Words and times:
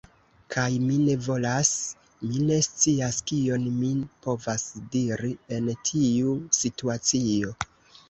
Kaj, 0.53 0.69
mi 0.85 0.95
ne 1.01 1.17
volas... 1.25 1.73
mi 2.31 2.41
ne 2.47 2.57
scias 2.69 3.21
kion 3.33 3.69
mi 3.77 3.93
povas 4.27 4.67
diri 4.99 5.33
en 5.61 5.73
tiu 5.95 6.37
situacio. 6.65 7.59